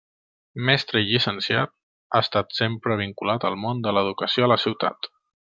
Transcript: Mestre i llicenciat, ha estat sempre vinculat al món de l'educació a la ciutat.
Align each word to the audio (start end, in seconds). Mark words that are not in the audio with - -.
Mestre 0.69 1.01
i 1.03 1.05
llicenciat, 1.09 1.73
ha 2.19 2.23
estat 2.27 2.57
sempre 2.63 2.99
vinculat 3.05 3.47
al 3.51 3.61
món 3.67 3.85
de 3.89 3.97
l'educació 3.99 4.49
a 4.49 4.53
la 4.55 4.63
ciutat. 4.67 5.15